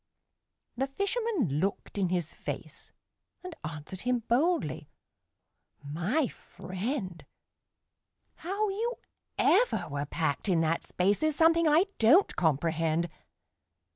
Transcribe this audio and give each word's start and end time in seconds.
The 0.75 0.87
fisherman 0.87 1.59
looked 1.59 1.95
in 1.95 2.09
his 2.09 2.33
face, 2.33 2.91
And 3.43 3.53
answered 3.63 4.01
him 4.01 4.23
boldly: 4.27 4.89
"My 5.83 6.27
friend, 6.27 7.23
How 8.37 8.69
you 8.69 8.95
ever 9.37 9.87
were 9.91 10.07
packed 10.07 10.49
in 10.49 10.61
that 10.61 10.83
space 10.83 11.21
Is 11.21 11.35
something 11.35 11.67
I 11.67 11.85
don't 11.99 12.35
comprehend. 12.35 13.09